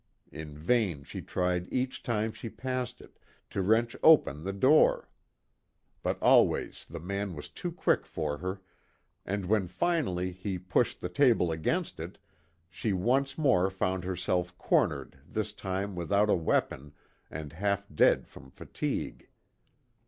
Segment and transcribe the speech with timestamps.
[0.31, 3.19] In vain she tried each time she passed it,
[3.51, 5.07] to wrench open the door.
[6.01, 8.61] But always the man was too quick for her,
[9.27, 12.17] and when finally, he pushed the table against it,
[12.67, 16.93] she once more found herself cornered this time without a weapon,
[17.29, 19.29] and half dead from fatigue.